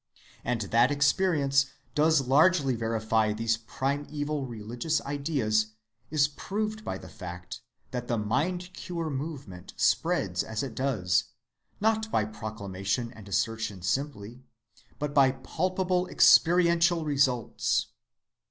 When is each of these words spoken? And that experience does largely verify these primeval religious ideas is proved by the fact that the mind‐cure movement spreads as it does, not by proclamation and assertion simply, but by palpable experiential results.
And 0.43 0.61
that 0.61 0.89
experience 0.89 1.67
does 1.93 2.21
largely 2.27 2.75
verify 2.75 3.33
these 3.33 3.57
primeval 3.57 4.47
religious 4.47 4.99
ideas 5.03 5.73
is 6.09 6.27
proved 6.27 6.83
by 6.83 6.97
the 6.97 7.07
fact 7.07 7.61
that 7.91 8.07
the 8.07 8.17
mind‐cure 8.17 9.11
movement 9.15 9.75
spreads 9.77 10.41
as 10.43 10.63
it 10.63 10.73
does, 10.73 11.25
not 11.79 12.09
by 12.09 12.25
proclamation 12.25 13.13
and 13.13 13.29
assertion 13.29 13.83
simply, 13.83 14.41
but 14.97 15.13
by 15.13 15.33
palpable 15.33 16.07
experiential 16.07 17.05
results. 17.05 17.89